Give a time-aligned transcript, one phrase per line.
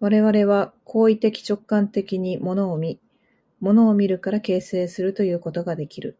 [0.00, 3.00] 我々は行為的直観的に物を見、
[3.60, 6.18] 物を見るから形成するということができる。